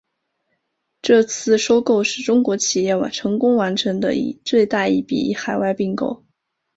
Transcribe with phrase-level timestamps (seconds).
[1.03, 4.11] 这次收购是中国企业成功完成的
[4.43, 6.25] 最大一笔海外并购。